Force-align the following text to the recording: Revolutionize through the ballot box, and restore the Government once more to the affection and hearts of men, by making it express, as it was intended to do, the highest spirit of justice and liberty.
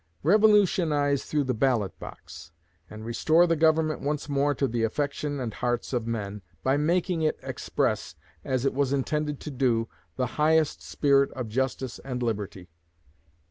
Revolutionize 0.23 1.25
through 1.25 1.43
the 1.43 1.53
ballot 1.53 1.99
box, 1.99 2.51
and 2.89 3.05
restore 3.05 3.45
the 3.45 3.55
Government 3.55 4.01
once 4.01 4.27
more 4.27 4.55
to 4.55 4.67
the 4.67 4.81
affection 4.81 5.39
and 5.39 5.53
hearts 5.53 5.93
of 5.93 6.07
men, 6.07 6.41
by 6.63 6.75
making 6.75 7.21
it 7.21 7.37
express, 7.43 8.15
as 8.43 8.65
it 8.65 8.73
was 8.73 8.93
intended 8.93 9.39
to 9.41 9.51
do, 9.51 9.87
the 10.15 10.25
highest 10.41 10.81
spirit 10.81 11.29
of 11.33 11.49
justice 11.49 11.99
and 12.03 12.23
liberty. 12.23 12.67